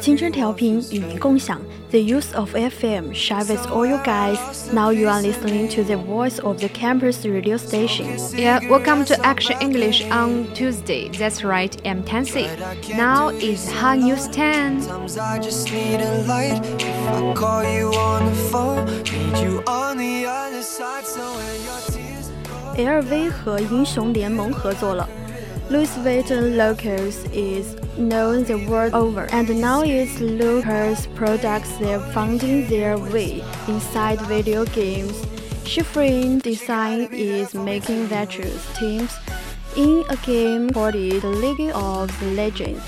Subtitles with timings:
[0.00, 4.38] 青春调频与您共享，The use of FM share with all you guys.
[4.72, 8.16] Now you are listening to the voice of the campus radio station.
[8.34, 11.10] Yeah, welcome to Action English on Tuesday.
[11.10, 12.46] That's right, I'm Tansy.
[12.96, 14.82] Now is Hot News 10.
[14.82, 16.60] Sometimes I just need a light.
[16.78, 21.04] If I call you on the phone, need you on the other side.
[21.04, 22.76] So when your tears fall.
[22.76, 25.08] LV 和英雄联盟合作了。
[25.70, 32.66] Louis Vuitton Locals is known the world over, and now its Lucas products are finding
[32.68, 35.12] their way inside video games.
[35.64, 39.12] Chiffring design is making virtuous teams
[39.76, 42.80] in a game called the League of Legends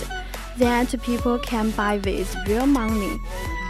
[0.57, 3.19] that people can buy with real money.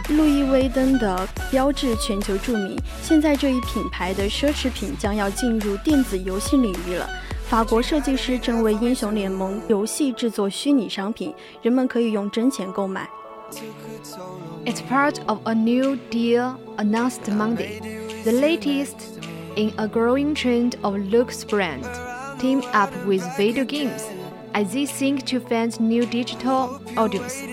[0.09, 7.09] 路易威登的标志全球着名，现在这一品牌的奢侈品将要进入电子游戏领域了。
[7.47, 13.09] 法国设计师正为英雄联盟游戏制作虚拟商品，人们可以用真钱购买。
[14.65, 17.81] It's part of a new deal announced Monday,
[18.23, 18.95] the latest
[19.55, 21.83] in a growing trend of Lux brand,
[22.39, 24.03] team up with video games
[24.53, 27.43] as they seek to find new digital audience.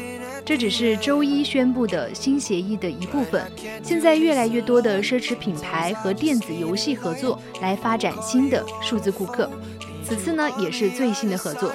[0.45, 3.43] 这只是周一宣布的新协议的一部分。
[3.83, 9.51] 现在越来越多的奢侈品牌和电子游戏合作来发展新的数字顾客。
[10.04, 11.72] 此次呢，也是最新的合作。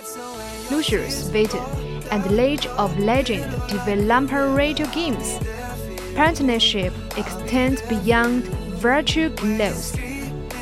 [0.71, 1.63] Lucius Vuitton
[2.11, 5.39] and Legend of Legend developer radio games.
[6.15, 8.43] Partnership extends beyond
[8.81, 9.95] virtual clothes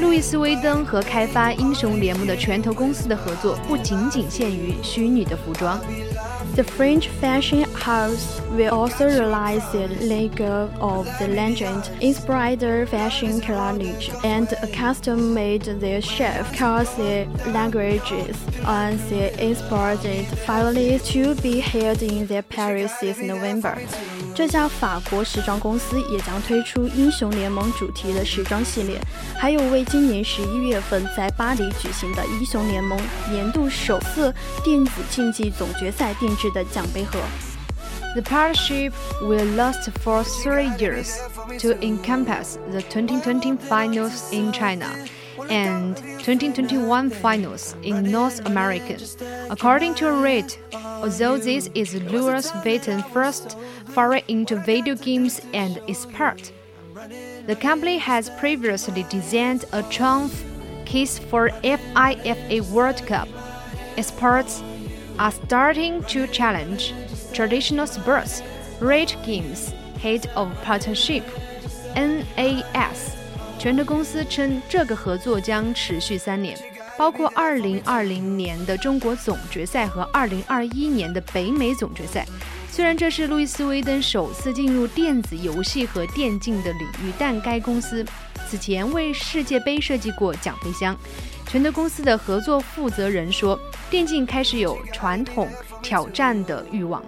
[0.00, 5.80] 路易斯威登和开发英雄联盟的拳头公司的合作不仅仅限于虚拟的服装。
[6.56, 14.50] The French fashion house will also realize the League of the Legend inspired fashion collage and
[14.62, 22.26] a custom-made their chef cause the languages on the inspired finally to be held in
[22.26, 23.76] the Paris this November.
[24.36, 29.00] 这家法国时装公司也将推出英雄联盟主题的时装系列，
[29.34, 34.30] 还有为今年十一月份在巴黎举行的英雄联盟年度首次
[34.62, 37.18] 电子竞技总决赛定制的奖杯盒。
[38.12, 38.92] The partnership
[39.22, 41.16] will last for three years
[41.60, 44.88] to encompass the 2020 finals in China
[45.48, 48.96] and 2021 finals in North America.
[49.48, 53.56] According to Riot, although this is Louis Vuitton first
[53.96, 56.06] foray into video games and its.
[57.46, 60.44] The company has previously designed a triumph
[60.84, 63.26] case for FIFA World Cup.
[63.96, 64.12] Its
[65.18, 66.92] are starting to challenge
[67.32, 68.42] traditional sports,
[68.80, 71.22] Riot Games, head of partnership,
[71.94, 73.14] NAS.
[73.58, 76.58] 全职公司称，这个合作将持续三年，
[76.98, 82.26] 包括2020年的中国总决赛和2021年的北美总决赛。
[82.76, 88.04] 虽然这是路易斯威登首次进入电子游戏和电竞的领域，但该公司
[88.46, 90.94] 此前为世界杯设计过奖杯箱。
[91.46, 95.48] 全德公司的合作负责人说：“电竞开始有传统
[95.82, 97.02] 挑战的欲望。”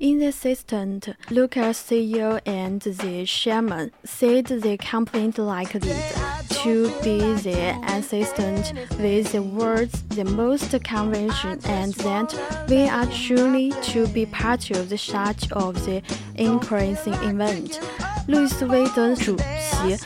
[0.00, 6.16] In the assistant, Lucas CEO and the chairman said the company liked it
[6.62, 13.72] to be the assistant with the words the most convention and that we are truly
[13.82, 16.02] to be part of the such of the
[16.34, 17.80] increasing event.
[18.28, 19.96] 路易斯威登主席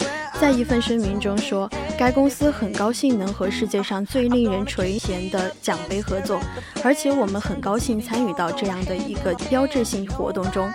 [0.41, 1.69] 在一份声明中说，
[1.99, 6.41] 该公司很高兴能和世界上最令人垂涎的奖杯合作，
[6.83, 10.71] 而且我们很高兴参与到这样的一个标志性活动中。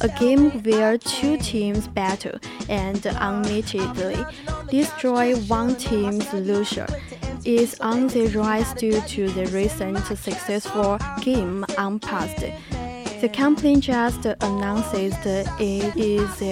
[0.00, 2.38] A game where two teams battle
[2.68, 4.24] and unlimitedly
[4.70, 6.86] destroy one team's loser
[7.44, 12.44] is on the rise due to the recent successful game on past.
[13.20, 15.14] The company just announced it
[15.96, 16.42] is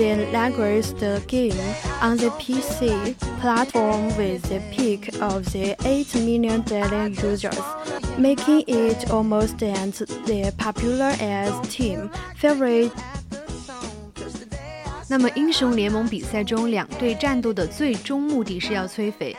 [0.00, 1.52] a concentrate the largest game
[2.00, 7.58] on the PC platform with the peak of the 8 million daily users,
[8.18, 10.02] making it almost as
[10.58, 12.10] popular as Team
[12.40, 12.90] favorite
[15.08, 19.36] 那么，英雄联盟比赛中，两队战斗的最终目的是要摧毁。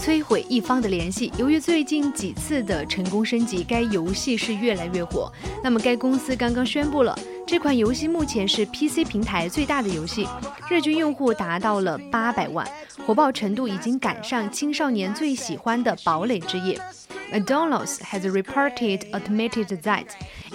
[0.00, 1.32] 摧毁一方的联系。
[1.38, 5.32] 由于最近几次的成功升级，该游戏是越来越火。
[5.64, 10.27] 那么，该公司刚刚宣布了，这款游戏目前是 PC 平台最大的游戏，
[10.69, 12.67] 日均用户达到了八百万，
[13.05, 16.79] 火爆程度已经赶上青少年最喜欢的堡垒之夜。
[17.31, 20.05] McDonald's has reported admitted that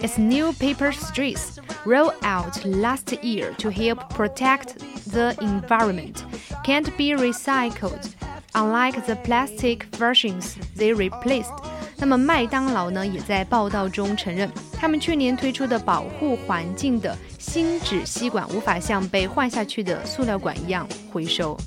[0.01, 4.79] its new paper streets rolled out last year to help protect
[5.11, 6.23] the environment
[6.65, 8.13] can't be recycled.
[8.53, 11.53] Unlike the plastic versions they replaced，
[11.97, 14.49] 那么麦当劳呢也在报道中承认，
[14.84, 21.58] 他们去年推出的保护环境的新纸吸管无法像被换下去的塑料管一样回收。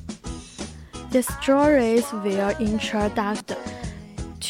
[1.10, 3.56] The stories were introduced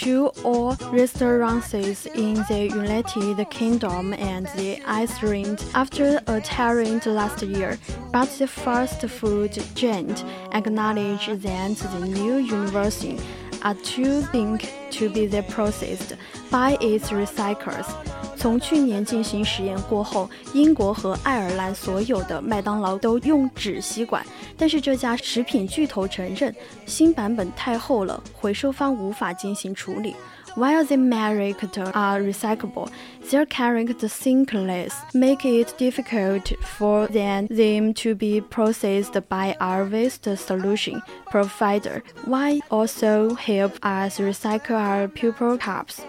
[0.03, 1.77] to all restaurants
[2.13, 7.79] in the United Kingdom and the Ireland after a tyrant last year,
[8.11, 13.17] but the fast food giant acknowledged that the new university
[13.63, 16.17] are too linked to be the processed
[16.51, 17.87] by its recyclers.
[18.36, 24.26] 从去年进行实验过后，英国和爱尔兰所有的麦当劳都用纸吸管，
[24.58, 26.56] 但是这家食品巨头承认
[26.88, 30.16] 新版本太厚了，回收方无法进行处理。
[30.56, 32.90] While the characters are recyclable,
[33.30, 40.36] their character thinkness make it difficult for them, them to be processed by our waste
[40.36, 41.02] solution
[41.32, 42.02] provider.
[42.26, 46.02] Why also help us recycle our paper cups?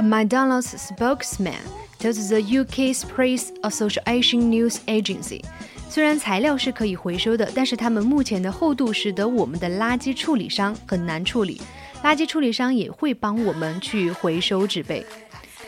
[0.00, 1.60] A McDonald's spokesman
[1.98, 5.42] told the UK's Press Association news agency，
[5.88, 11.60] 虽然材料是可以回收的，但是它们目前的厚度使得我们的垃圾处理商很难处理。
[12.02, 15.04] 垃圾处理商也会帮我们去回收纸杯。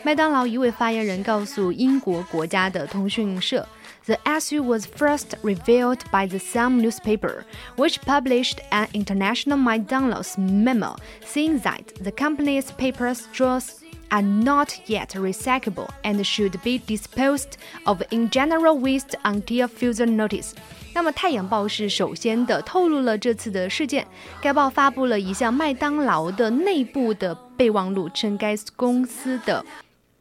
[0.03, 3.67] 麦当劳一位发言人告诉英国国家的通讯社。
[4.05, 7.43] The issue was first revealed by the Sun newspaper,
[7.75, 13.73] which published an international McDonald's memo saying that the company's paper straws
[14.10, 17.52] are not yet recyclable and should be disposed
[17.84, 20.52] of in general waste until further notice.
[20.94, 24.06] 那么，《太阳报》是首先的透露了这次的事件。
[24.40, 29.64] 该报发布了一项麦当劳的内部的备忘录，称该公司的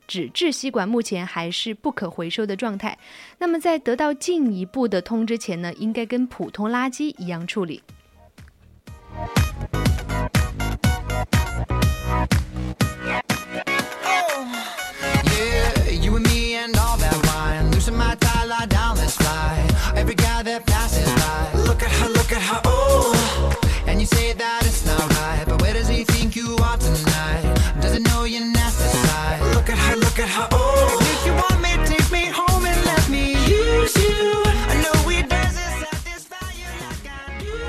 [0.07, 2.97] 纸质吸管目前还是不可回收的状态。
[3.37, 7.83] 那么，在得到进一步的通知前呢，应该跟普通垃圾一样处理。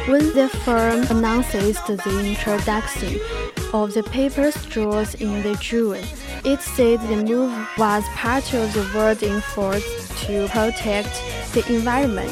[0.08, 3.20] When the firm announces the introduction
[3.72, 6.04] of the paper straws in the June,
[6.44, 9.84] it said the move was part of the world effort
[10.26, 11.22] to protect
[11.54, 12.32] the environment.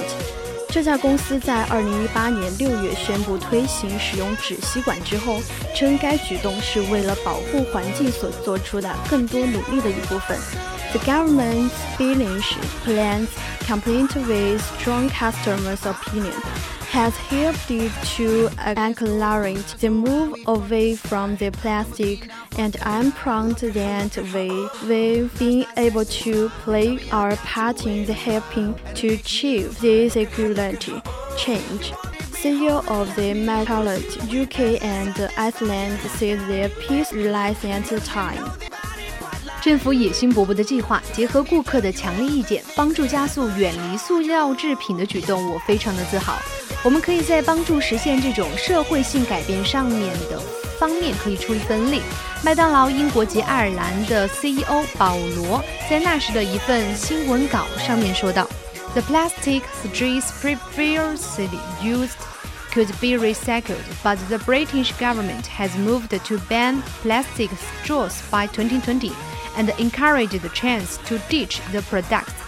[0.69, 5.40] 这家公司在二零一八年六月宣布推行使用纸吸管之后，
[5.75, 10.38] 称该举动是为了保护环境所做出的更多努力的一部分。
[10.92, 12.44] The government's business
[12.84, 13.28] plans,
[13.68, 16.33] complete with strong customers' opinion,
[16.93, 24.15] has helped it to accelerate the move away from the plastic, and I'm proud that
[24.34, 31.01] we, we've been able to play our part in the helping to achieve this equality
[31.39, 31.94] change.
[32.43, 38.44] CEO of the Metallet UK and Ireland said their peace relies at time.
[39.63, 46.37] 政府野心勃勃的计划，结合顾客的强烈意见，帮助加速远离塑料制品的举动，我非常的自豪。
[46.83, 50.40] 我们可以在帮助实现这种社会性改变上面的
[50.80, 52.02] 方面可以出一份力。
[52.44, 58.47] 麦当劳英国及爱尔兰的 CEO 保罗在那时的一份新闻稿上面说道：“
[58.94, 61.50] The plastic straws previously
[61.81, 62.18] used
[62.74, 67.50] could be recycled, but the British government has moved to ban plastic
[67.83, 69.12] straws by 2020
[69.57, 72.41] and encourage the chance to ditch the product.”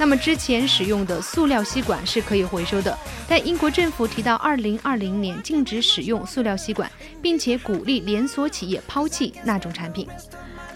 [0.00, 2.96] 那么之前使用的塑料吸管是可以回收的，
[3.28, 6.90] 但英国政府提到2020年禁止使用塑料吸管，
[7.22, 10.06] 并且鼓励连锁企业抛弃那种产品。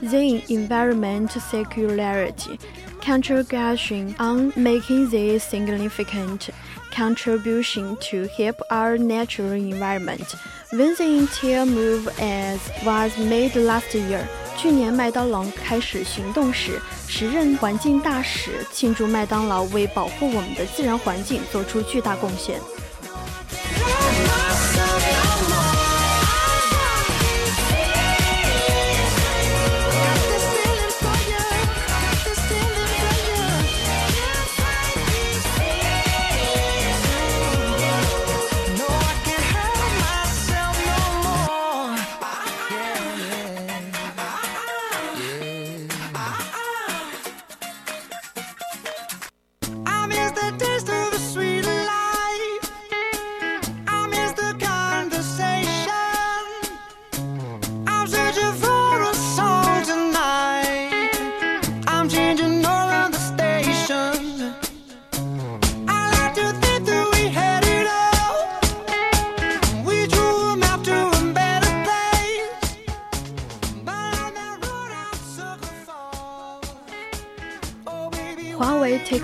[0.03, 2.59] The environment circularity
[3.03, 6.49] congregation on making this significant
[6.91, 10.35] contribution to help our natural environment.
[10.73, 14.27] When the entire move as was made last year,
[14.58, 22.60] 去年麦当劳开始行动时，时任环境大使庆祝麦当劳为保护我们的自然环境做出巨大贡献。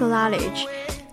[0.02, 0.68] Huawei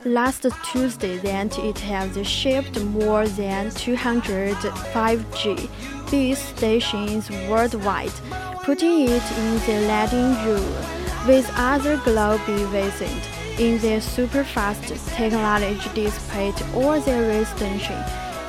[0.07, 5.68] last Tuesday that it has shipped more than 200 5G
[6.11, 8.16] base stations worldwide,
[8.64, 10.78] putting it in the leading role
[11.26, 13.28] with other global visits
[13.59, 18.07] in their super-fast technology despite all their restrictions.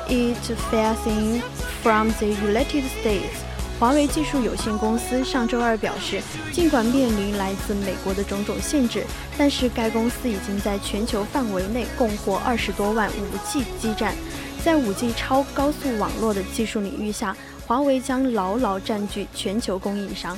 [0.08, 1.42] It facing
[1.82, 3.49] from the United States.
[3.79, 9.03] 华为技术有限公司上周二表示，尽管面临来自美国的种种限制，
[9.37, 14.15] 但是该公司已经在全球范围内供货二十多万 5G 基站。
[14.63, 17.35] 在 5G 超高速网络的技术领域下，
[17.67, 20.37] 华为将牢牢占据全球供应商。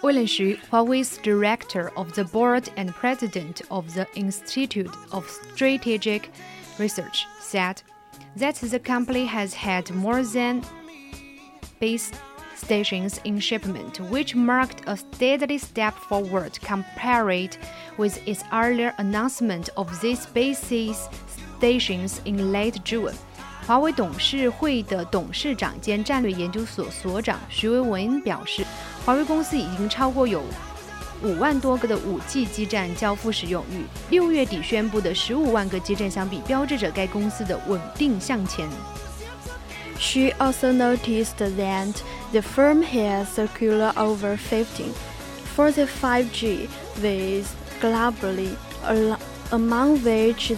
[0.00, 6.22] 魏len徐，Huawei's Director of the Board and President of the Institute of Strategic
[6.78, 7.76] Research, said
[8.38, 10.62] that the company has had more than
[11.78, 12.08] base
[12.55, 17.57] stations in shipment, which marked a steady step forward compared
[17.97, 21.09] with its earlier announcement of these BASES
[21.59, 23.13] STATIONS in late June.
[23.67, 28.63] 华为董事会的董事长兼战略研究所所长徐维文表示，
[29.05, 30.43] 华为公司已经超过有
[31.23, 38.69] 五万多个的 5G 基站交付使用，与六月底宣布的15万个基站相比，标志着该公司的稳定向前。
[39.98, 44.92] She also noticed that the firm has circular over 15
[45.54, 46.68] for the 5G
[47.02, 48.56] with globally,
[49.52, 50.52] among which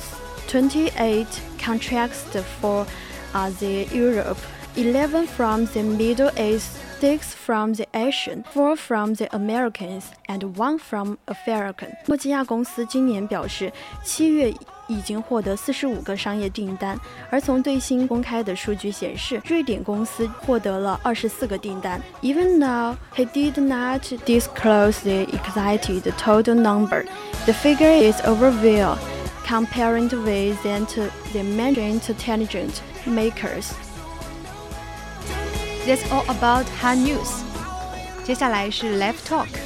[0.49, 1.27] 28
[1.59, 2.25] contracts
[2.61, 2.87] for
[3.35, 4.39] uh, the Europe,
[4.77, 10.79] 11 from the Middle East, 6 from the Asian, 4 from the Americans, and 1
[10.79, 11.97] from African.
[12.07, 13.73] 诺基亚公司今年表示，
[14.05, 14.53] 七月
[14.87, 16.99] 已经获得四十五个商业订单，
[17.31, 22.01] 而从最新公开的数据显示，瑞典公司获得了二十四个订单。
[22.23, 25.89] Even now, he did not disclose the exact
[26.19, 27.05] total number.
[27.47, 28.99] The figure is overall,
[29.47, 33.73] comparing with the major intelligent makers.
[35.87, 37.43] That's all about hard news.
[38.25, 39.66] 接下来是 Live Talk。